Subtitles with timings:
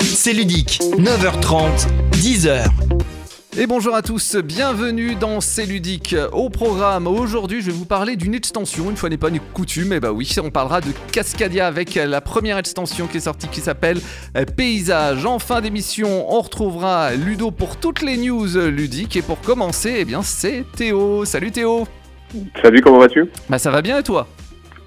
[0.00, 2.66] C'est ludique, 9h30, 10h.
[3.58, 6.14] Et bonjour à tous, bienvenue dans C'est ludique.
[6.30, 9.92] Au programme, aujourd'hui, je vais vous parler d'une extension, une fois n'est pas une coutume,
[9.92, 13.60] et bah oui, on parlera de Cascadia avec la première extension qui est sortie qui
[13.60, 14.00] s'appelle
[14.56, 15.26] Paysage.
[15.26, 19.16] En fin d'émission, on retrouvera Ludo pour toutes les news ludiques.
[19.16, 21.24] Et pour commencer, eh bien, c'est Théo.
[21.24, 21.88] Salut Théo.
[22.62, 23.28] Salut, comment vas-tu?
[23.48, 24.28] Bah ça va bien et toi?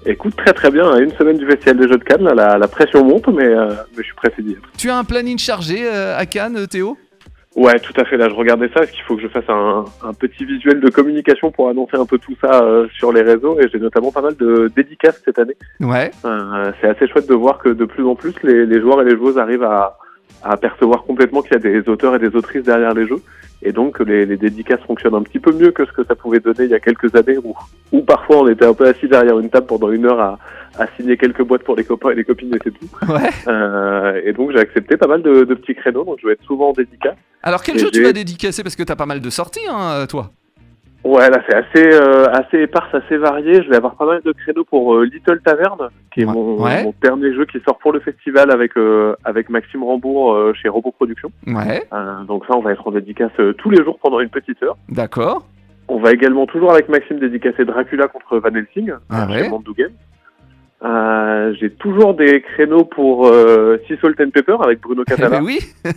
[0.06, 0.96] Écoute, très très bien.
[0.98, 3.68] Une semaine du festival de jeux de Cannes, là, la, la pression monte, mais, euh,
[3.96, 4.62] mais je suis pressé d'y être.
[4.78, 6.96] Tu as un planning chargé euh, à Cannes, Théo?
[7.56, 8.16] Ouais, tout à fait.
[8.16, 10.90] Là, je regardais ça parce qu'il faut que je fasse un, un petit visuel de
[10.90, 13.58] communication pour annoncer un peu tout ça euh, sur les réseaux?
[13.60, 15.56] Et j'ai notamment pas mal de dédicaces cette année.
[15.80, 16.10] Ouais.
[16.24, 19.04] Euh, c'est assez chouette de voir que de plus en plus, les, les joueurs et
[19.04, 19.98] les joueuses arrivent à,
[20.44, 23.20] à percevoir complètement qu'il y a des auteurs et des autrices derrière les jeux.
[23.60, 26.38] Et donc, les, les dédicaces fonctionnent un petit peu mieux que ce que ça pouvait
[26.38, 27.56] donner il y a quelques années où,
[27.90, 30.38] où parfois on était un peu assis derrière une table pendant une heure à,
[30.78, 32.88] à signer quelques boîtes pour les copains et les copines et c'est tout.
[33.12, 33.30] Ouais.
[33.48, 36.44] Euh, et donc j'ai accepté pas mal de, de petits créneaux, donc je vais être
[36.44, 37.16] souvent en dédicace.
[37.42, 38.62] Alors quel Et jeu tu vas dédicacer?
[38.62, 40.30] Parce que t'as pas mal de sorties, hein, toi.
[41.08, 43.62] Ouais, là c'est assez euh, assez éparse, assez varié.
[43.62, 46.32] Je vais avoir pas mal de créneaux pour euh, Little Taverne, qui est Ouais.
[46.32, 46.82] mon, Ouais.
[46.84, 50.92] mon dernier jeu qui sort pour le festival avec euh, avec Maxime Rambourg chez Robot
[50.92, 51.30] Productions.
[51.46, 51.82] Ouais,
[52.26, 54.76] donc ça, on va être en dédicace tous les jours pendant une petite heure.
[54.88, 55.46] d'accord.
[55.90, 59.44] On va également toujours avec Maxime dédicacer Dracula contre Van Helsing Ah ouais.
[59.44, 61.54] chez Mandu Games.
[61.58, 63.26] J'ai toujours des créneaux pour
[63.86, 65.40] Sea Salt and Pepper avec Bruno Catala.
[65.42, 65.58] oui.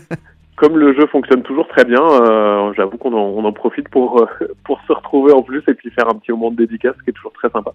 [0.62, 4.22] comme le jeu fonctionne toujours très bien, euh, j'avoue qu'on en, on en profite pour,
[4.22, 4.28] euh,
[4.64, 7.10] pour se retrouver en plus et puis faire un petit moment de dédicace, ce qui
[7.10, 7.72] est toujours très sympa.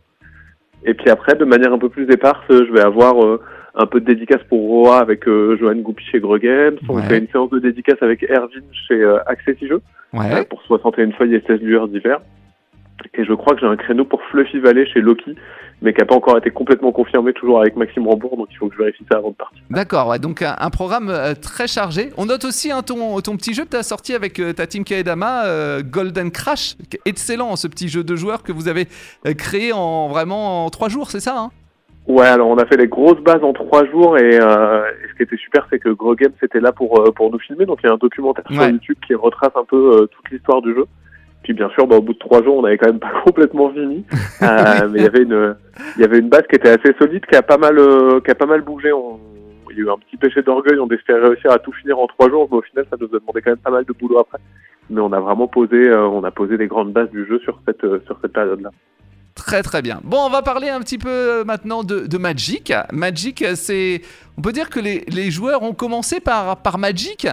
[0.85, 3.41] Et puis après, de manière un peu plus éparse, je vais avoir euh,
[3.75, 6.77] un peu de dédicace pour Roa avec Johan Goupy chez Games.
[6.89, 7.03] On Ouais.
[7.03, 9.83] fait une séance de dédicace avec Erwin chez Access Jeux
[10.15, 10.45] Ouais.
[10.49, 12.21] pour 61 feuilles et 16 lueurs d'hiver.
[13.15, 15.35] Et je crois que j'ai un créneau pour Fluffy Valley chez Loki,
[15.83, 18.69] mais qui n'a pas encore été complètement confirmé, toujours avec Maxime Rambourg, donc il faut
[18.69, 19.63] que je vérifie ça avant de partir.
[19.71, 22.11] D'accord, ouais, donc un, un programme euh, très chargé.
[22.17, 24.67] On note aussi hein, ton, ton petit jeu que tu as sorti avec euh, ta
[24.67, 26.77] team Kaedama, euh, Golden Crash.
[27.05, 28.87] Excellent ce petit jeu de joueurs que vous avez
[29.37, 31.51] créé en vraiment en trois jours, c'est ça hein?
[32.09, 35.15] Ouais, alors on a fait les grosses bases en trois jours et, euh, et ce
[35.17, 37.67] qui était super, c'est que Gros Games était là pour euh, pour nous filmer.
[37.67, 38.63] Donc il y a un documentaire sur.
[38.63, 40.85] YouTube qui retrace un peu euh, toute l'histoire du jeu.
[41.47, 43.71] Puis bien sûr, bah, au bout de trois jours, on avait quand même pas complètement
[43.71, 44.05] fini,
[44.43, 45.55] Euh, mais il y avait une
[45.97, 48.33] il y avait une base qui était assez solide, qui a pas mal euh, qui
[48.33, 48.93] a pas mal bougé.
[48.93, 49.21] On,
[49.71, 52.09] il y a eu un petit péché d'orgueil, on espérait réussir à tout finir en
[52.09, 54.19] trois jours, mais au final, ça nous a demandé quand même pas mal de boulot
[54.19, 54.39] après.
[54.91, 57.61] Mais on a vraiment posé euh, on a posé les grandes bases du jeu sur
[57.65, 58.71] cette euh, sur cette période-là.
[59.37, 60.01] Très très bien.
[60.03, 62.73] Bon, on va parler un petit peu maintenant de, de Magic.
[62.91, 64.01] Magic, c'est...
[64.37, 67.29] On peut dire que les, les joueurs ont commencé par, par Magic?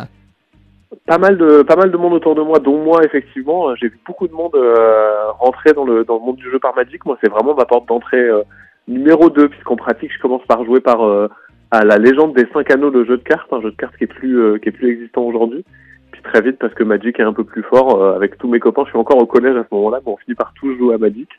[1.06, 3.76] Pas mal de pas mal de monde autour de moi, dont moi effectivement.
[3.76, 6.76] J'ai vu beaucoup de monde euh, rentrer dans le dans le monde du jeu par
[6.76, 7.06] Magic.
[7.06, 8.44] Moi, c'est vraiment ma porte d'entrée euh,
[8.88, 11.28] numéro 2 puisqu'en pratique, je commence par jouer par euh,
[11.72, 14.06] à la légende des cinq anneaux, le jeu de cartes, un jeu de cartes qui
[14.06, 15.66] est plus euh, qui est plus existant aujourd'hui.
[16.12, 18.02] Puis très vite parce que Magic est un peu plus fort.
[18.02, 20.18] euh, avec tous mes copains, je suis encore au collège à ce moment-là, mais on
[20.18, 21.30] finit par tous jouer à Magic.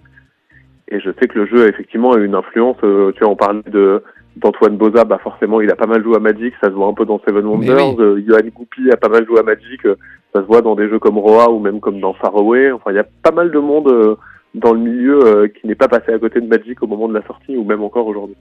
[0.88, 2.76] Et je sais que le jeu effectivement a une influence.
[2.84, 4.02] euh, tu vois, on parlait de
[4.36, 6.94] d'Antoine Boza, bah forcément il a pas mal joué à Magic, ça se voit un
[6.94, 7.96] peu dans Seven Wonders.
[7.96, 8.04] oui.
[8.04, 9.96] Euh, Johan Goupy a pas mal joué à Magic, euh,
[10.34, 12.72] ça se voit dans des jeux comme Roa ou même comme dans Faraway.
[12.72, 14.16] Enfin, il y a pas mal de monde euh,
[14.54, 17.24] dans le milieu qui n'est pas passé à côté de Magic au moment de la
[17.26, 18.36] sortie ou même encore aujourd'hui.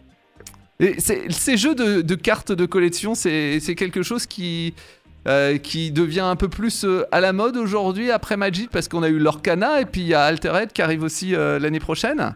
[0.79, 4.75] Et ces jeux de, de cartes de collection, c'est quelque chose qui,
[5.63, 9.17] qui devient un peu plus à la mode aujourd'hui après Magic parce qu'on a eu
[9.17, 12.35] l'Orcana et puis il y a Altered qui arrive aussi l'année prochaine.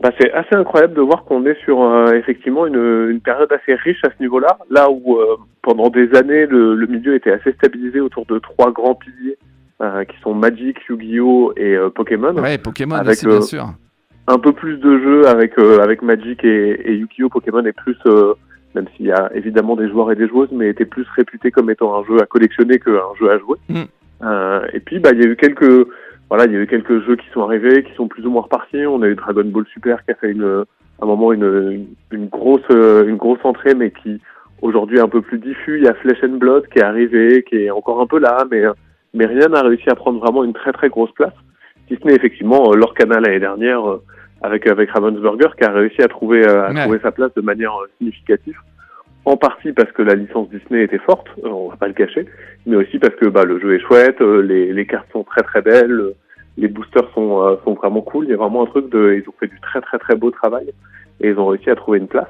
[0.00, 3.74] Bah, c'est assez incroyable de voir qu'on est sur euh, effectivement une, une période assez
[3.74, 7.52] riche à ce niveau-là, là où euh, pendant des années le, le milieu était assez
[7.52, 9.38] stabilisé autour de trois grands piliers
[9.80, 12.34] euh, qui sont Magic, Yu-Gi-Oh et euh, Pokémon.
[12.34, 13.66] Ouais, Pokémon Avec, aussi, bien euh, sûr.
[14.26, 17.96] un peu plus de jeux avec euh, avec Magic et, et Yu-Gi-Oh Pokémon est plus
[18.06, 18.34] euh,
[18.74, 21.70] même s'il y a évidemment des joueurs et des joueuses mais était plus réputé comme
[21.70, 23.58] étant un jeu à collectionner qu'un jeu à jouer.
[23.68, 23.82] Mm.
[24.24, 25.86] Euh, et puis bah il y a eu quelques
[26.30, 28.42] voilà il y a eu quelques jeux qui sont arrivés qui sont plus ou moins
[28.42, 28.86] repartis.
[28.86, 30.64] On a eu Dragon Ball Super qui a fait une
[31.00, 31.44] à un moment une
[32.10, 34.20] une, une grosse euh, une grosse entrée mais qui
[34.62, 35.78] aujourd'hui est un peu plus diffus.
[35.78, 38.44] Il y a Flesh and Blood qui est arrivé qui est encore un peu là
[38.50, 38.62] mais
[39.12, 41.34] mais rien n'a réussi à prendre vraiment une très très grosse place
[41.88, 44.02] si ce n'est effectivement euh, l'Orcana l'année dernière euh,
[44.42, 46.80] avec avec Ravensburger qui a réussi à trouver euh, à Ouais.
[46.82, 48.58] trouver sa place de manière euh, significative
[49.26, 52.26] en partie parce que la licence Disney était forte euh, on va pas le cacher
[52.66, 55.42] mais aussi parce que bah le jeu est chouette euh, les les cartes sont très
[55.42, 56.14] très belles euh,
[56.58, 59.28] les boosters sont euh, sont vraiment cool il y a vraiment un truc de ils
[59.28, 60.66] ont fait du très très très beau travail
[61.20, 62.28] et ils ont réussi à trouver une place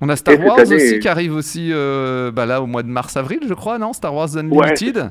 [0.00, 2.82] On a Star et Wars année- aussi qui arrive aussi euh, bah là au mois
[2.82, 5.10] de mars-avril, je crois, non Star Wars Unlimited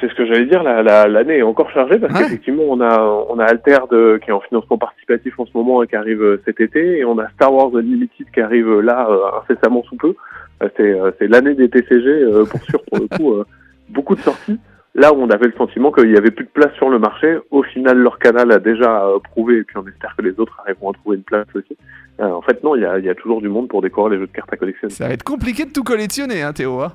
[0.00, 2.20] C'est ce que j'allais dire, la- la- l'année est encore chargée parce Ouais.
[2.24, 5.82] qu'effectivement on a on a Alter de, qui est en financement participatif en ce moment
[5.82, 9.18] et qui arrive cet été et on a Star Wars Unlimited qui arrive là euh,
[9.42, 10.14] incessamment sous peu.
[10.62, 13.32] Euh, C'est euh, c'est l'année des TCG euh, pour sûr pour le coup.
[13.34, 13.44] euh,
[13.88, 14.58] beaucoup de sorties.
[14.94, 17.38] Là où on avait le sentiment qu'il y avait plus de place sur le marché,
[17.50, 20.90] au final leur canal a déjà prouvé et puis on espère que les autres arriveront
[20.90, 21.76] à trouver une place aussi.
[22.20, 24.10] Euh, en fait non, il y a, il y a toujours du monde pour décorer
[24.14, 24.92] les jeux de cartes à collectionner.
[24.92, 26.80] Ça va être compliqué de tout collectionner, hein, Théo.
[26.80, 26.92] hein.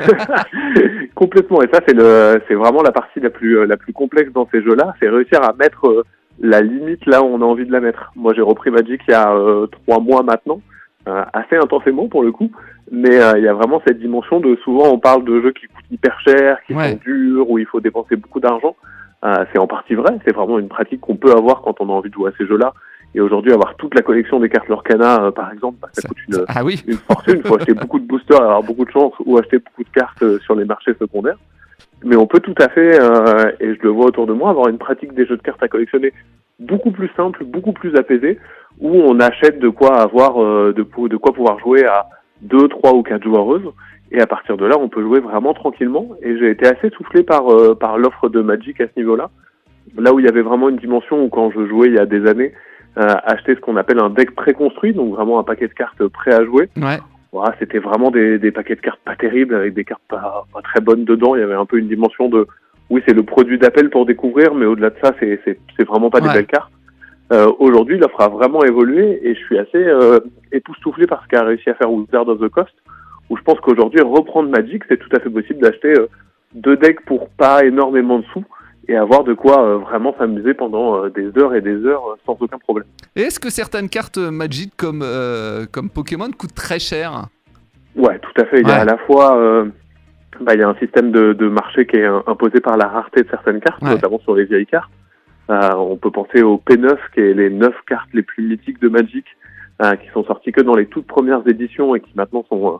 [1.14, 1.62] Complètement.
[1.62, 4.62] Et ça, c'est le, c'est vraiment la partie la plus, la plus complexe dans ces
[4.62, 4.94] jeux-là.
[5.00, 6.04] C'est réussir à mettre
[6.40, 8.10] la limite là où on a envie de la mettre.
[8.16, 10.60] Moi, j'ai repris Magic il y a euh, trois mois maintenant,
[11.06, 12.50] assez intensément pour le coup.
[12.90, 15.66] Mais euh, il y a vraiment cette dimension de souvent on parle de jeux qui
[15.66, 16.92] coûtent hyper cher, qui Ouais.
[16.92, 18.76] sont durs, où il faut dépenser beaucoup d'argent.
[19.24, 20.18] Euh, c'est en partie vrai.
[20.26, 22.46] C'est vraiment une pratique qu'on peut avoir quand on a envie de jouer à ces
[22.46, 22.74] jeux-là.
[23.14, 26.08] Et aujourd'hui, avoir toute la collection des cartes Lorcana, euh, par exemple, bah, ça, Ça-
[26.08, 27.36] coûte une, ah oui, une fortune.
[27.42, 30.22] Il faut acheter beaucoup de boosters, avoir beaucoup de chance ou acheter beaucoup de cartes
[30.22, 31.38] euh, sur les marchés secondaires.
[32.04, 34.68] Mais on peut tout à fait, euh, et je le vois autour de moi, avoir
[34.68, 36.12] une pratique des jeux de cartes à collectionner
[36.60, 38.38] beaucoup plus simple, beaucoup plus apaisée,
[38.80, 42.06] où on achète de quoi avoir, euh, de, de quoi pouvoir jouer à
[42.42, 43.70] deux, trois ou quatre joueuses.
[44.10, 46.10] Et à partir de là, on peut jouer vraiment tranquillement.
[46.22, 49.30] Et j'ai été assez soufflé par, euh, par l'offre de Magic à ce niveau-là.
[49.96, 52.06] Là où il y avait vraiment une dimension où quand je jouais il y a
[52.06, 52.52] des années,
[52.96, 56.32] euh, acheter ce qu'on appelle un deck préconstruit, donc vraiment un paquet de cartes prêt
[56.32, 56.68] à jouer.
[56.76, 56.98] ouais.
[57.32, 60.62] Voilà, c'était vraiment des, des paquets de cartes pas terribles avec des cartes pas, pas
[60.62, 61.34] très bonnes dedans.
[61.34, 62.46] Il y avait un peu une dimension de
[62.90, 66.10] oui, c'est le produit d'appel pour découvrir, mais au-delà de ça, c'est c'est c'est vraiment
[66.10, 66.70] pas des belles cartes.
[67.32, 70.20] Euh, Aujourd'hui, l'offre a vraiment évolué et je suis assez euh,
[70.52, 72.74] époustouflé par ce qu'a réussi à faire Wizard of the Coast.
[73.30, 76.06] Où je pense qu'aujourd'hui, reprendre Magic, c'est tout à fait possible d'acheter euh,
[76.54, 78.44] deux decks pour pas énormément de sous
[78.86, 82.36] et avoir de quoi euh, vraiment s'amuser pendant euh, des heures et des heures sans
[82.38, 82.86] aucun problème.
[83.16, 87.28] Et est-ce que certaines cartes Magic comme, euh, comme Pokémon coûtent très cher?
[87.96, 88.60] Ouais, tout à fait.
[88.60, 88.80] Il y a Ouais.
[88.80, 89.64] à la fois,
[90.40, 93.22] bah, il y a un système de, de marché qui est imposé par la rareté
[93.22, 93.90] de certaines cartes, Ouais.
[93.90, 94.90] notamment sur les vieilles cartes.
[95.50, 98.88] Euh, on peut penser au P9, qui est les neuf cartes les plus mythiques de
[98.88, 99.24] Magic,
[99.82, 102.76] euh, qui sont sorties que dans les toutes premières éditions et qui maintenant sont euh,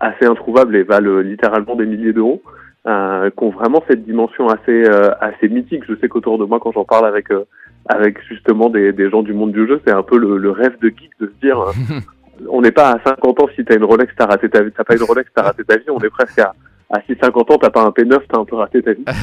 [0.00, 2.42] assez introuvables et valent euh, littéralement des milliers d'euros,
[2.86, 5.84] euh, qui ont vraiment cette dimension assez euh, assez mythique.
[5.88, 7.44] Je sais qu'autour de moi, quand j'en parle avec euh,
[7.88, 10.76] avec justement des, des gens du monde du jeu, c'est un peu le, le rêve
[10.80, 11.58] de geek de se dire,
[12.48, 14.84] on n'est pas à 50 ans si t'as une Rolex, t'as raté ta vie, t'as
[14.84, 15.88] pas une Rolex, t'as raté ta vie.
[15.90, 16.54] On est presque à
[16.90, 19.04] à 6-50 ans, t'as pas un P9, t'as un peu raté ta vie.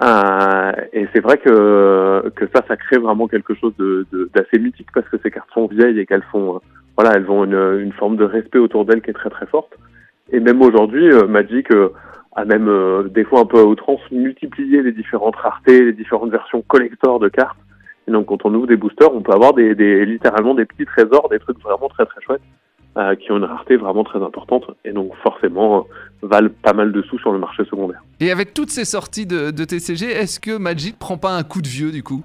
[0.00, 4.60] Euh, et c'est vrai que que ça, ça crée vraiment quelque chose de de- d'assez
[4.60, 6.58] mythique parce que ces cartes sont vieilles et qu'elles font, euh,
[6.96, 9.72] voilà, elles ont une, une forme de respect autour d'elles qui est très très forte.
[10.30, 11.88] Et même aujourd'hui, euh, Magic euh,
[12.36, 16.30] a même euh, des fois un peu à outrance multiplié les différentes raretés, les différentes
[16.30, 17.58] versions collector de cartes.
[18.06, 20.86] Et donc quand on ouvre des boosters, on peut avoir des, des littéralement des petits
[20.86, 22.42] trésors, des trucs vraiment très très chouettes
[22.98, 25.86] euh, qui ont une rareté vraiment très importante et donc forcément
[26.22, 28.02] euh, valent pas mal de sous sur le marché secondaire.
[28.18, 31.62] Et avec toutes ces sorties de, de TCG, est-ce que Magic prend pas un coup
[31.62, 32.24] de vieux du coup?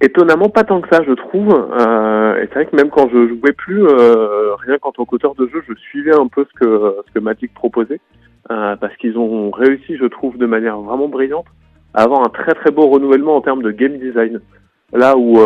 [0.00, 1.52] Étonnamment, pas tant que ça, je trouve.
[1.52, 5.46] Euh, et c'est vrai que même quand je jouais plus, rien qu'en tant qu'auteur de
[5.46, 8.00] jeu, je suivais un peu ce que ce que Magic proposait,
[8.48, 11.46] parce qu'ils ont réussi, je trouve, de manière vraiment brillante,
[11.92, 14.40] à avoir un très très beau renouvellement en termes de game design.
[14.92, 15.38] Là où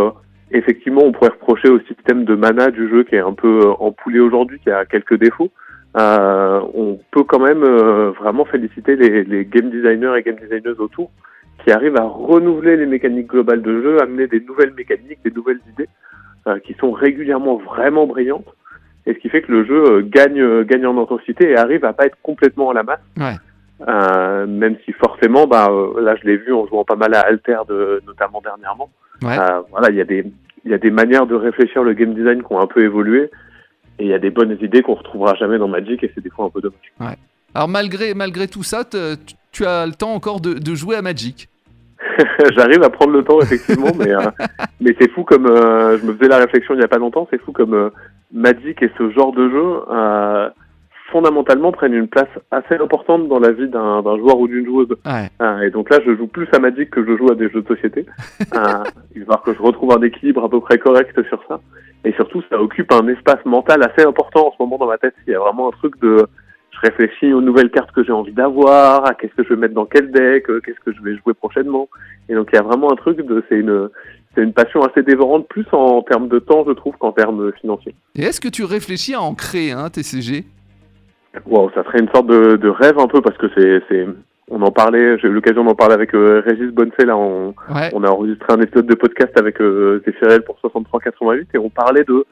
[0.51, 3.73] effectivement, on pourrait reprocher au système de mana du jeu qui est un peu euh,
[3.79, 5.51] empoulé aujourd'hui, qui a quelques défauts.
[5.97, 10.79] Euh, on peut quand même euh, vraiment féliciter les, les game designers et game designers
[10.79, 11.11] autour
[11.65, 15.61] qui arrivent à renouveler les mécaniques globales de jeu, amener des nouvelles mécaniques, des nouvelles
[15.73, 15.89] idées,
[16.47, 18.47] euh, qui sont régulièrement vraiment brillantes,
[19.07, 21.85] et ce qui fait que le jeu euh, gagne, euh, gagne en intensité et arrive
[21.85, 23.01] à pas être complètement à la masse.
[23.17, 23.35] Ouais.
[23.87, 27.21] Euh, même si forcément, bah, euh, là je l'ai vu en jouant pas mal à
[27.21, 28.91] Alter, de, notamment dernièrement.
[29.23, 29.39] Ouais.
[29.39, 30.25] Euh, voilà, il y a des
[30.65, 33.31] il y a des manières de réfléchir le game design qui ont un peu évolué,
[33.99, 36.31] et il y a des bonnes idées qu'on retrouvera jamais dans Magic, et c'est des
[36.31, 37.17] fois un peu dommage.
[37.55, 41.49] Alors malgré, malgré tout ça, tu- as le temps encore de, de jouer à Magic.
[42.57, 44.19] J'arrive à prendre le temps effectivement, mais euh,
[44.81, 47.27] mais c'est fou comme euh, je me faisais la réflexion il y a pas longtemps,
[47.31, 47.91] c'est fou comme euh,
[48.33, 50.49] Magic et ce genre de jeu euh,
[51.11, 54.89] fondamentalement prennent une place assez importante dans la vie d'un joueur ou d'une joueuse.
[55.05, 55.29] Ouais.
[55.41, 57.63] Euh, et donc là, je joue plus à Magic que je joue à des jeux
[57.63, 58.07] de société.
[58.55, 58.83] Euh,
[59.15, 61.61] il va falloir que je retrouve un équilibre à peu près correct sur ça.
[62.05, 65.15] Et surtout, ça occupe un espace mental assez important en ce moment dans ma tête.
[65.27, 66.27] Il y a vraiment un truc de
[66.71, 69.75] je réfléchis aux nouvelles cartes que j'ai envie d'avoir, à qu'est-ce que je vais mettre
[69.75, 71.89] dans quel deck, euh, qu'est-ce que je vais jouer prochainement.
[72.29, 73.91] Et donc il y a vraiment un truc de c'est une
[74.35, 77.95] c'est une passion assez dévorante plus en termes de temps je trouve qu'en termes financiers.
[78.15, 80.45] Et est-ce que tu réfléchis à en créer un TCG
[81.47, 84.07] Wow, ça serait une sorte de, de rêve un peu parce que c'est c'est
[84.51, 87.91] on en parlait, j'ai eu l'occasion d'en parler avec euh, Régis Bonneset là on Ouais.
[87.93, 92.05] on a enregistré un épisode de podcast avec euh, Zéphirel pour 63-88 et on parlait
[92.05, 92.25] de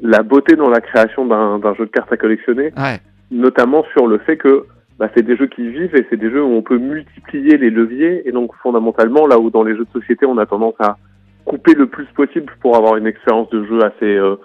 [0.00, 3.00] la beauté dans la création d'un d'un jeu de cartes à collectionner Ouais.
[3.32, 4.64] notamment sur le fait que
[5.00, 7.70] bah, c'est des jeux qui vivent et c'est des jeux où on peut multiplier les
[7.70, 10.96] leviers et donc fondamentalement là où dans les jeux de société on a tendance à
[11.44, 14.36] couper le plus possible pour avoir une expérience de jeu assez euh,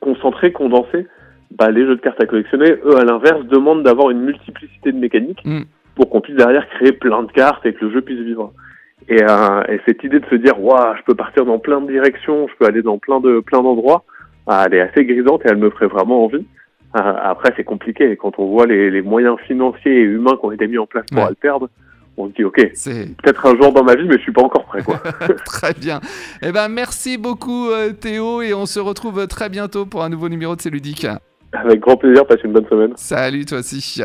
[0.00, 1.06] concentrée, condensée,
[1.50, 4.98] bah, les jeux de cartes à collectionner, eux, à l'inverse, demandent d'avoir une multiplicité de
[4.98, 5.62] mécaniques Mm.
[5.94, 8.52] pour qu'on puisse derrière créer plein de cartes et que le jeu puisse vivre.
[9.08, 11.90] Et, euh, et cette idée de se dire, waouh, je peux partir dans plein de
[11.90, 14.04] directions, je peux aller dans plein de plein d'endroits,
[14.48, 16.44] ah, elle est assez grisante et elle me ferait vraiment envie.
[16.96, 18.16] Euh, après, c'est compliqué.
[18.16, 21.04] Quand on voit les, les moyens financiers et humains qui ont été mis en place
[21.12, 21.28] pour Ouais.
[21.28, 21.68] le perdre,
[22.16, 24.42] on se dit, ok, C'est peut-être un jour dans ma vie, mais je suis pas
[24.42, 24.96] encore prêt, quoi.
[25.44, 26.00] très bien.
[26.42, 30.28] Eh ben, merci beaucoup euh, Théo et on se retrouve très bientôt pour un nouveau
[30.28, 31.06] numéro de C'est ludique.
[31.52, 32.92] Avec grand plaisir, passez une bonne semaine.
[32.96, 34.02] Salut toi aussi.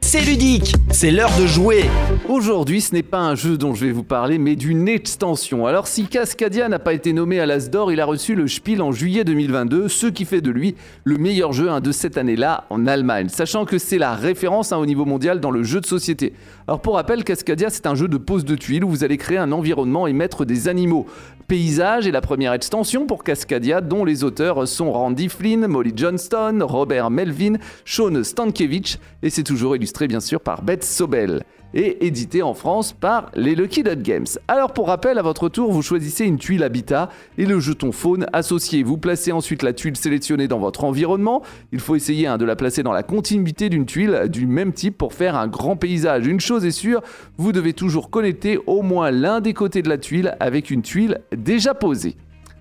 [0.00, 1.84] C'est ludique, c'est l'heure de jouer.
[2.28, 5.66] Aujourd'hui, ce n'est pas un jeu dont je vais vous parler, mais d'une extension.
[5.66, 8.82] Alors, si Cascadia n'a pas été nommé à l'As d'Or, il a reçu le Spiel
[8.82, 12.64] en juillet 2022, ce qui fait de lui le meilleur jeu hein, de cette année-là
[12.68, 15.86] en Allemagne, sachant que c'est la référence hein, au niveau mondial dans le jeu de
[15.86, 16.34] société.
[16.68, 19.38] Alors, pour rappel, Cascadia, c'est un jeu de pose de tuiles où vous allez créer
[19.38, 21.06] un environnement et mettre des animaux.
[21.46, 26.60] Paysage est la première extension pour Cascadia, dont les auteurs sont Randy Flynn, Molly Johnston,
[26.62, 31.44] Robert Melvin, Sean Stankiewicz, et c'est toujours illustré bien sûr par Beth Sobel
[31.74, 34.26] et édité en France par les Lucky Dot Games.
[34.48, 38.26] Alors pour rappel, à votre tour, vous choisissez une tuile habitat et le jeton faune
[38.32, 38.82] associé.
[38.82, 41.42] Vous placez ensuite la tuile sélectionnée dans votre environnement.
[41.72, 44.96] Il faut essayer hein, de la placer dans la continuité d'une tuile du même type
[44.96, 46.26] pour faire un grand paysage.
[46.26, 47.02] Une chose est sûre,
[47.36, 51.20] vous devez toujours connecter au moins l'un des côtés de la tuile avec une tuile
[51.36, 52.16] déjà posée.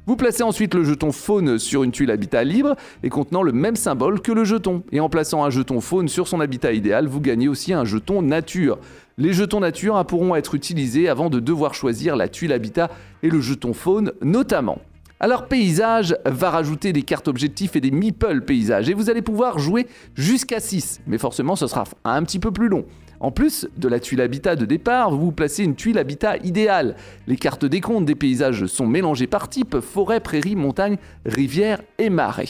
[0.06, 3.78] Vous placez ensuite le jeton faune sur une tuile habitat libre et contenant le même
[3.78, 4.84] symbole que le jeton.
[4.92, 8.22] Et en plaçant un jeton faune sur son habitat idéal, vous gagnez aussi un jeton
[8.22, 8.80] nature.
[9.18, 12.90] Les jetons nature hein, pourront être utilisés avant de devoir choisir la tuile habitat
[13.22, 14.80] et le jeton faune notamment.
[15.22, 19.58] Alors paysage va rajouter des cartes objectifs et des meeple paysage et vous allez pouvoir
[19.58, 22.84] jouer jusqu'à 6, mais forcément ce sera un petit peu plus long.
[23.24, 26.98] En plus de la tuile habitat de départ, vous placez une tuile habitat idéale.
[27.26, 32.44] Les cartes décompte des paysages sont mélangées par type forêt, prairie, montagne, rivière et marais.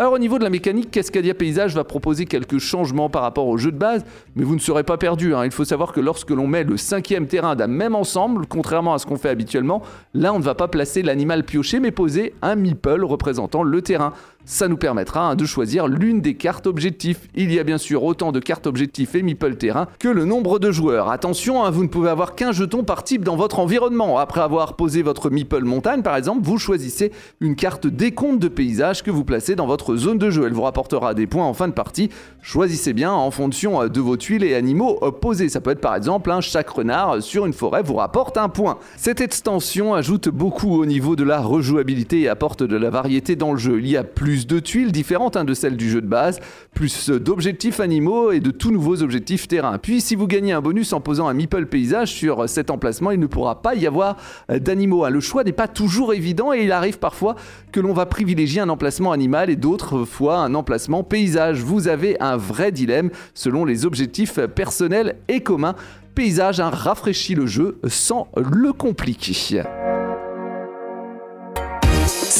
[0.00, 3.58] Alors au niveau de la mécanique, Cascadia Paysage va proposer quelques changements par rapport au
[3.58, 4.04] jeu de base,
[4.36, 5.34] mais vous ne serez pas perdu.
[5.34, 5.44] hein.
[5.44, 8.98] Il faut savoir que lorsque l'on met le cinquième terrain d'un même ensemble, contrairement à
[9.00, 9.82] ce qu'on fait habituellement,
[10.14, 14.12] là on ne va pas placer l'animal pioché, mais poser un meeple représentant le terrain.
[14.50, 17.28] Ça nous permettra hein, de choisir l'une des cartes objectifs.
[17.34, 20.58] Il y a bien sûr autant de cartes objectifs et meeple terrain que le nombre
[20.58, 21.10] de joueurs.
[21.10, 24.16] Attention, hein, vous ne pouvez avoir qu'un jeton par type dans votre environnement.
[24.16, 27.12] Après avoir posé votre meeple montagne par exemple, vous choisissez
[27.42, 30.46] une carte décompte de paysage que vous placez dans votre zone de jeu.
[30.46, 32.08] Elle vous rapportera des points en fin de partie.
[32.40, 35.50] Choisissez bien en fonction euh, de vos tuiles et animaux euh, posés.
[35.50, 38.78] Ça peut être par exemple un chaque renard sur une forêt vous rapporte un point.
[38.96, 43.52] Cette extension ajoute beaucoup au niveau de la rejouabilité et apporte de la variété dans
[43.52, 43.80] le jeu.
[43.80, 46.40] Il y a plus de tuiles différentes hein, de celles du jeu de base,
[46.74, 49.78] plus d'objectifs animaux et de tout nouveaux objectifs terrain.
[49.78, 53.20] Puis si vous gagnez un bonus en posant un meeple paysage sur cet emplacement, il
[53.20, 54.16] ne pourra pas y avoir
[54.50, 55.04] euh, d'animaux.
[55.04, 55.10] hein.
[55.10, 57.36] Le choix n'est pas toujours évident et il arrive parfois
[57.72, 61.60] que l'on va privilégier un emplacement animal et d'autres fois un emplacement paysage.
[61.62, 65.74] Vous avez un vrai dilemme selon les objectifs personnels et communs.
[66.14, 69.62] Paysage hein, rafraîchit le jeu sans le compliquer.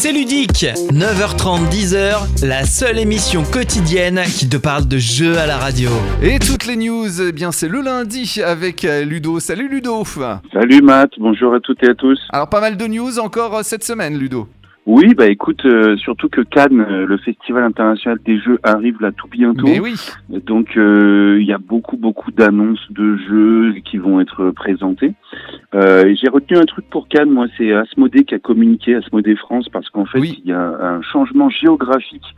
[0.00, 5.57] C'est ludique, 9h30, 10h, la seule émission quotidienne qui te parle de jeux à la
[5.57, 5.90] radio.
[6.23, 9.40] Et toutes les news, eh bien c'est le lundi avec euh, Ludo.
[9.40, 10.05] Salut Ludo
[10.52, 12.21] Salut Matt, bonjour à toutes et à tous.
[12.33, 14.47] Alors pas mal de news encore euh, cette semaine Ludo.
[14.90, 19.12] Oui, bah écoute, euh, surtout que Cannes, euh, le Festival international des jeux, arrive là
[19.12, 19.66] tout bientôt.
[19.66, 19.95] Mais oui,
[20.30, 25.12] Donc euh, il y a beaucoup beaucoup d'annonces de jeux qui vont être présentés.
[25.75, 29.90] J'ai retenu un truc pour Cannes, moi c'est Asmodée qui a communiqué, Asmodée France, parce
[29.90, 30.40] qu'en fait Oui.
[30.42, 32.35] il y a un changement géographique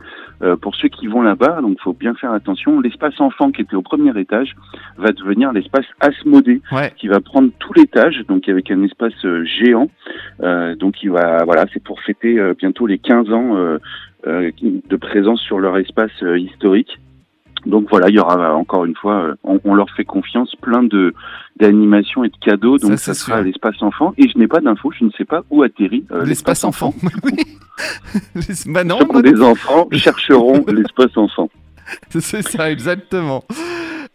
[0.61, 2.81] pour ceux qui vont là-bas, donc faut bien faire attention.
[2.81, 4.55] L'espace enfant qui était au premier étage
[4.97, 6.91] va devenir l'espace Asmodée, ouais.
[6.97, 9.13] qui va prendre tout l'étage, donc avec un espace
[9.45, 9.89] géant.
[10.77, 13.77] Donc il va, voilà, c'est pour fêter bientôt les 15 ans euh,
[14.27, 16.99] euh, de présence sur leur espace euh, historique.
[17.65, 20.55] Donc voilà, il y aura euh, encore une fois, euh, on, on leur fait confiance,
[20.61, 21.13] plein de
[21.59, 22.77] d'animations et de cadeaux.
[22.79, 23.43] Donc ça, sera sûr.
[23.45, 24.13] l'espace enfant.
[24.17, 26.93] Et je n'ai pas d'infos, je ne sais pas où atterrit euh, l'espace enfant.
[27.23, 27.33] oui.
[28.35, 31.49] Les- bah non, Ceux bah des enfants chercheront l'espace enfant.
[32.09, 33.43] c'est ça exactement.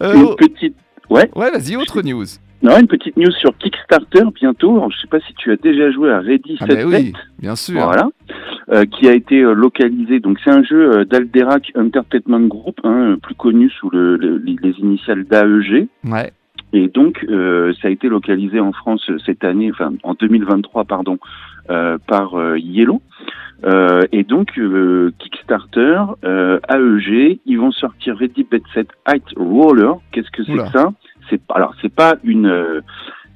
[0.03, 0.75] Euh, Une petite,
[1.09, 2.27] ouais, vas-y, autre news.
[2.63, 4.77] Non, une petite news sur Kickstarter bientôt.
[4.77, 6.97] Alors, je sais pas si tu as déjà joué à Ready Ah Set bah Bet.
[6.99, 7.81] oui, bien sûr.
[7.85, 8.09] Voilà,
[8.73, 10.19] Euh, qui a été euh, localisé.
[10.21, 14.39] Donc c'est un jeu euh, d'Alderac Entertainment Group, hein, euh, plus connu sous le, le-
[14.39, 15.87] les les initiales d'AEG.
[16.05, 16.33] Ouais,
[16.73, 21.19] Et donc euh, ça a été localisé en France cette année, enfin en 2023 pardon,
[21.71, 23.01] euh, par Yellow.
[23.65, 29.95] Euh, et donc euh, Kickstarter, euh, AEG, ils vont sortir Ready Bet Set Height Roller.
[30.13, 30.93] Qu'est-ce que c'est que ça?
[31.31, 32.81] C'est pas alors c'est pas une euh,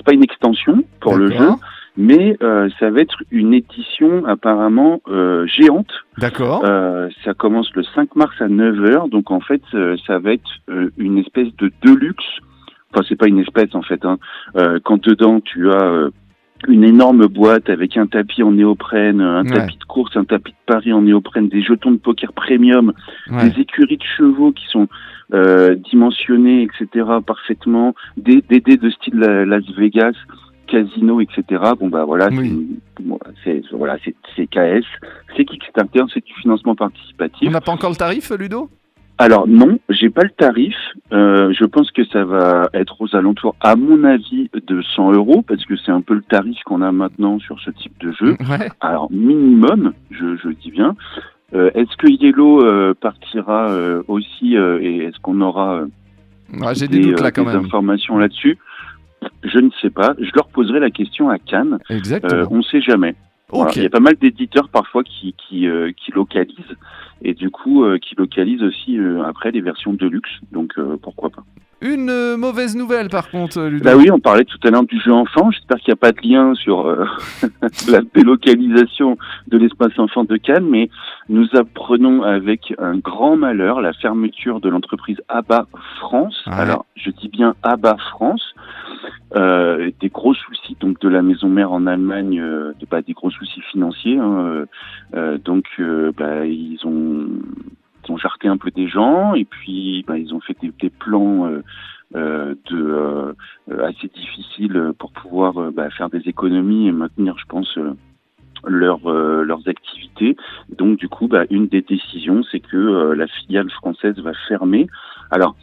[0.05, 1.51] pas une extension pour le jeu.
[1.97, 5.91] mais euh, ça va être une édition apparemment euh, géante.
[6.19, 6.63] D'accord.
[6.65, 9.63] Euh, ça commence le 5 mars à 9h, donc en fait
[10.07, 10.51] ça va être
[10.97, 12.25] une espèce de deluxe.
[12.93, 14.05] Enfin c'est pas une espèce en fait.
[14.05, 14.19] Hein.
[14.85, 16.09] Quand dedans tu as
[16.69, 19.51] une énorme boîte avec un tapis en néoprène, un Ouais.
[19.51, 22.93] tapis de course, un tapis de Paris en néoprène, des jetons de poker premium,
[23.31, 23.51] Ouais.
[23.51, 24.89] des écuries de chevaux qui sont
[25.33, 30.15] euh, dimensionnées, etc., parfaitement, des, des dés de style Las Vegas,
[30.67, 31.43] casino, etc.
[31.79, 32.79] Bon bah voilà, c'est Oui.
[33.73, 34.85] voilà, c'est c'est KS,
[35.37, 37.51] c'est Kickstarter, c'est du financement On participatif.
[37.51, 38.69] n'a pas encore le tarif, Ludo?
[39.21, 40.75] Alors non, j'ai pas le tarif.
[41.13, 45.43] Euh, je pense que ça va être aux alentours, à mon avis, de 100 euros
[45.47, 48.31] parce que c'est un peu le tarif qu'on a maintenant sur ce type de jeu.
[48.49, 48.71] Ouais.
[48.81, 50.97] Alors minimum, je, je dis bien.
[51.53, 55.87] Euh, est-ce que Yellow euh, partira euh, aussi euh, et est-ce qu'on aura euh,
[56.59, 57.65] Ouais, des doutes là quand des même.
[57.67, 58.57] informations là-dessus?
[59.45, 60.15] Je ne sais pas.
[60.19, 61.79] Je leur poserai la question à Cannes.
[61.91, 62.49] Euh, Exactement.
[62.51, 63.15] on ne sait jamais.
[63.53, 63.73] Voilà.
[63.77, 66.77] Il y a pas mal d'éditeurs parfois qui qui, euh, qui localisent
[67.23, 70.31] et du coup euh, qui localisent aussi euh, après les versions de luxe.
[70.53, 71.43] Donc euh, pourquoi pas.
[71.83, 73.85] Une euh, mauvaise nouvelle par contre, Ludo.
[73.85, 75.51] Bah oui, on parlait tout à l'heure du jeu enfant.
[75.51, 77.07] J'espère qu'il n'y a pas de lien sur euh,
[77.89, 79.17] la délocalisation
[79.49, 80.91] de l'espace enfant de Cannes, mais
[81.31, 86.43] nous apprenons avec un grand malheur la fermeture de l'entreprise ABBA France.
[86.47, 86.53] Ouais.
[86.53, 88.55] Alors, je dis bien ABBA France.
[89.37, 93.31] Euh, des gros soucis donc de la maison mère en Allemagne, euh, bah, des gros
[93.31, 94.19] soucis financiers.
[94.19, 94.67] hein, euh,
[95.15, 97.29] euh, donc, euh, bah, ils ont
[98.05, 100.91] ils ont jarté un peu des gens et puis bah, ils ont fait des, des
[100.91, 101.49] plans
[102.17, 103.37] euh, de
[103.85, 107.79] assez difficiles pour pouvoir bah, faire des économies et maintenir, je pense,
[108.67, 110.37] leur, euh, leurs activités.
[110.77, 114.87] Donc du coup, bah, une des décisions, c'est que euh, la filiale française va fermer.
[115.31, 115.57] Alors,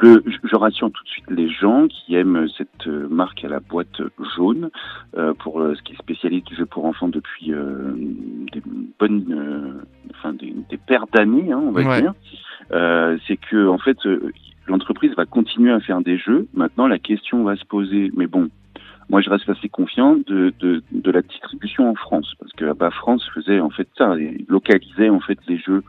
[0.00, 3.60] le, je- rassure tout de suite les gens qui aiment cette euh, marque à la
[3.60, 4.00] boîte
[4.36, 4.70] jaune
[5.16, 7.92] euh, pour euh, ce qui est spécialiste du jeu pour enfants depuis euh,
[8.52, 8.62] des
[8.98, 9.82] bonnes, euh,
[10.14, 12.00] enfin des, des paires d'années, hein, on va Ouais.
[12.00, 12.14] dire.
[12.72, 14.30] Euh, c'est que en fait, euh,
[14.66, 16.46] l'entreprise va continuer à faire des jeux.
[16.54, 18.48] Maintenant, la question va se poser, mais bon,
[19.10, 22.90] moi je reste assez confiant de, de, de la distribution en France, parce que bah,
[22.90, 25.82] France faisait en fait ça, il localisait en fait les jeux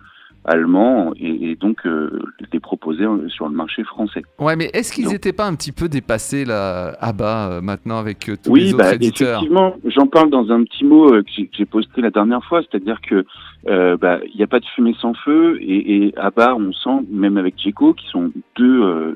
[0.45, 2.19] allemands et, et donc euh,
[2.51, 4.23] les proposait euh, sur le marché français.
[4.39, 7.62] Ouais, mais est-ce qu'ils Donc- étaient pas un petit peu dépassés là, à bas euh,
[7.62, 9.38] maintenant avec euh, tous Oui, les autres bah, éditeurs?
[9.39, 12.99] effectivement, j'en parle dans un petit mot euh, que j'ai- posté la dernière fois, c'est-à-dire
[13.01, 13.25] que
[13.67, 16.73] euh, bah, il n'y a pas de fumée sans feu et, et à bas, on
[16.73, 19.13] sent, même avec Djeco, qui sont deux euh,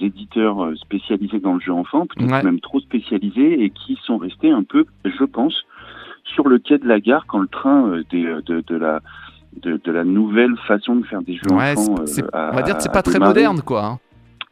[0.00, 2.42] éditeurs spécialisés dans le jeu enfant, peut-être Ouais.
[2.42, 5.64] même trop spécialisés et qui sont restés un peu, je pense,
[6.24, 9.00] sur le quai de la gare quand le train des, de, de la
[9.56, 11.96] de, de la nouvelle façon de faire des jeux Ouais, enfants.
[12.06, 13.84] c'est- c'est- euh, on va dire que c'est pas très moderne quoi.
[13.84, 13.98] hein.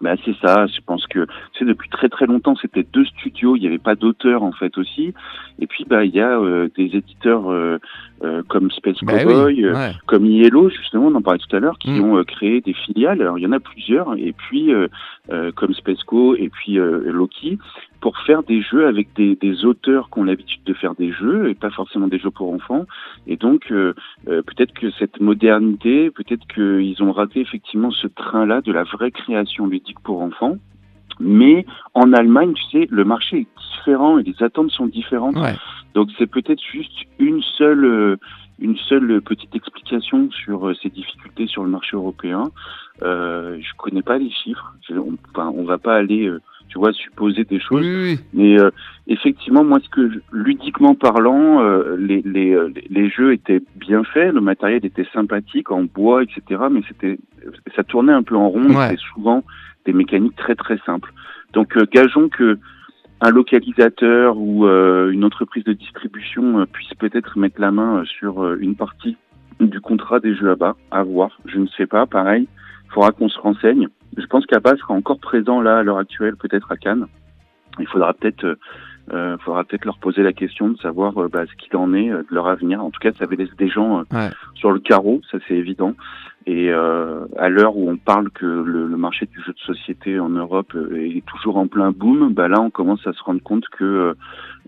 [0.01, 1.27] Bah, c'est ça, je pense que
[1.59, 4.79] sais depuis très très longtemps c'était deux studios, il n'y avait pas d'auteur en fait
[4.79, 5.13] aussi.
[5.59, 7.79] Et puis bah il y a euh, des éditeurs euh,
[8.23, 9.91] euh, comme Space Bah Cowboy, oui, euh, ouais.
[10.07, 12.05] comme Yellow justement, on en parlait tout à l'heure, qui Mm.
[12.05, 13.21] ont euh, créé des filiales.
[13.21, 14.87] Alors il y en a plusieurs et puis euh,
[15.33, 17.59] euh, comme Spaceco et puis euh, Loki
[18.01, 21.49] pour faire des jeux avec des, des auteurs qui ont l'habitude de faire des jeux
[21.51, 22.87] et pas forcément des jeux pour enfants.
[23.27, 23.95] Et donc euh,
[24.29, 29.11] euh, peut-être que cette modernité, peut-être qu'ils ont raté effectivement ce train-là de la vraie
[29.11, 30.57] création ludique pour enfants.
[31.21, 35.37] Mais en Allemagne, tu sais, le marché est différent et les attentes sont différentes.
[35.37, 35.57] Ouais.
[35.95, 38.17] Donc c'est peut-être juste une seule, euh,
[38.61, 42.45] une seule petite explication sur euh, ces difficultés sur le marché européen.
[43.03, 44.75] Euh, je connais pas les chiffres.
[44.89, 47.81] Je- on, enfin, on va pas aller, euh, tu vois, supposer des choses.
[47.85, 48.21] oui, oui.
[48.35, 48.71] Mais euh,
[49.07, 54.05] effectivement, moi, ce que je- ludiquement parlant, euh, les, les, euh, les jeux étaient bien
[54.05, 56.63] faits, le matériel était sympathique en bois, etc.
[56.71, 57.19] Mais c'était,
[57.75, 58.67] ça tournait un peu en rond.
[58.69, 58.89] Ouais.
[58.91, 59.43] C'était souvent
[59.87, 61.13] des mécaniques très très simples.
[61.55, 62.59] Donc, euh, gageons que
[63.21, 69.17] un localisateur ou une entreprise de distribution puisse peut-être mettre la main sur une partie
[69.59, 70.77] du contrat des jeux à bas.
[70.93, 71.37] À voir.
[71.47, 72.07] Je ne sais pas.
[72.07, 72.47] Pareil,
[72.89, 73.89] il faudra qu'on se renseigne.
[74.17, 77.07] Je pense qu'Abba sera encore présent là à l'heure actuelle, peut-être à Cannes.
[77.79, 78.57] Il faudra peut-être euh,
[79.13, 82.11] euh, faudra peut-être leur poser la question de savoir euh, bah, ce qu'il en est
[82.11, 82.83] euh, de leur avenir.
[82.85, 84.31] En tout cas, ça avait laissé des gens euh, Ouais.
[84.55, 85.95] sur le carreau, ça c'est évident.
[86.51, 90.31] Et euh, à l'heure où on parle que le, marché du jeu de société en
[90.31, 93.65] Europe euh, est toujours en plein boom, bah là on commence à se rendre compte
[93.69, 94.17] que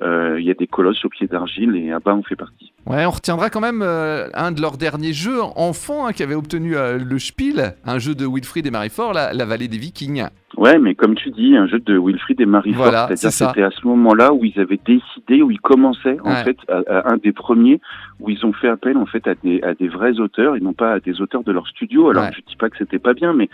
[0.03, 2.75] euh, il y a des colosses au pied d'argile et Abba en fait partie.
[2.85, 6.75] Ouais, on retiendra quand même un de leurs derniers jeux enfants hein, qui avait obtenu
[6.75, 10.27] le Spiel, un jeu de Wilfried et Marie-Fort, la, la vallée des Vikings.
[10.61, 13.71] Ouais, mais comme tu dis, un jeu de Wilfried et Marie Voilà, c'est-à-dire c'était à
[13.71, 16.45] ce moment-là où ils avaient décidé, où ils commençaient en Ouais.
[16.45, 17.81] fait à, à un des premiers
[18.21, 20.75] où ils ont fait appel en fait à des à des vrais auteurs et non
[20.75, 22.11] pas à des auteurs de leur studio.
[22.11, 22.31] Alors Ouais.
[22.37, 23.49] je dis pas que c'était pas bien, mais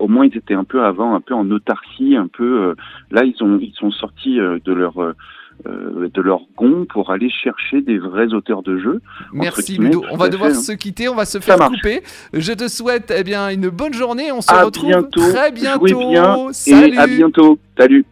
[0.00, 2.62] au moins ils étaient un peu avant, un peu en autarcie, un peu.
[2.70, 2.74] euh,
[3.12, 5.12] là ils ont ils sont sortis euh, de leur euh,
[5.66, 9.00] euh, de leur gond pour aller chercher des vrais auteurs de jeux.
[9.32, 10.04] Merci Ludo.
[10.10, 10.60] On va devoir fait, hein.
[10.60, 12.02] se quitter, on va se faire couper.
[12.32, 14.30] Je te souhaite eh bien une bonne journée.
[14.32, 15.20] On se À retrouve bientôt.
[15.32, 16.08] très bientôt.
[16.10, 16.94] bien Salut.
[16.94, 17.58] et à bientôt.
[17.78, 18.04] Salut.